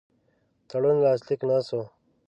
[0.69, 1.81] تړون لاسلیک نه سو.